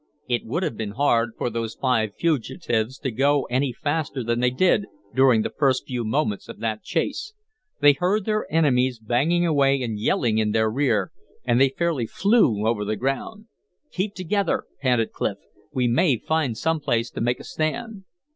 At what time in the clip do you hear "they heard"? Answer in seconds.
7.81-8.25